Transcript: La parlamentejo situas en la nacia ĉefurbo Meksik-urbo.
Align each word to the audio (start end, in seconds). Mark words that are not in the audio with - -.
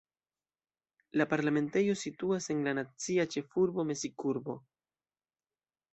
La 1.21 1.27
parlamentejo 1.33 1.97
situas 2.03 2.49
en 2.55 2.65
la 2.69 2.75
nacia 2.79 3.29
ĉefurbo 3.35 3.89
Meksik-urbo. 3.91 4.57